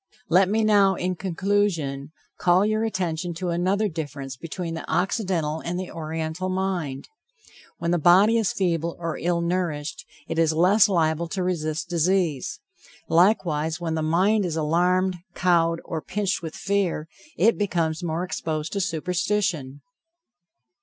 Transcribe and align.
Let 0.29 0.49
me 0.49 0.63
now, 0.63 0.95
in 0.95 1.13
conclusion, 1.15 2.11
call 2.39 2.65
your 2.65 2.83
attention 2.83 3.35
to 3.35 3.49
another 3.49 3.87
difference 3.87 4.35
between 4.35 4.73
the 4.73 4.91
Occidental 4.91 5.59
and 5.59 5.79
the 5.79 5.91
Oriental 5.91 6.49
mind. 6.49 7.07
When 7.77 7.91
the 7.91 7.99
body 7.99 8.39
is 8.39 8.51
feeble 8.51 8.95
or 8.97 9.19
ill 9.19 9.41
nourished, 9.41 10.03
it 10.27 10.39
is 10.39 10.53
less 10.53 10.89
liable 10.89 11.27
to 11.27 11.43
resist 11.43 11.87
disease; 11.89 12.59
likewise 13.09 13.79
when 13.79 13.93
the 13.93 14.01
mind 14.01 14.43
is 14.43 14.55
alarmed, 14.55 15.17
cowed, 15.35 15.79
or 15.85 16.01
pinched 16.01 16.41
with 16.41 16.55
fear, 16.55 17.07
it 17.37 17.59
becomes 17.59 18.01
more 18.01 18.23
exposed 18.23 18.73
to 18.73 18.81
superstition. 18.81 19.81